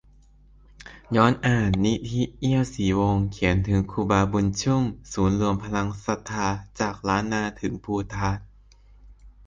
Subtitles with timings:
[1.15, 6.47] ย้อนอ่าน 'นิธิ เอียวศรีวงศ์' เขียนถึง 'ครูบาบุญชุ่ม' ศูนย์รวมพลังศรัทธา
[6.79, 8.35] จากล้านนาถึงภูฏาน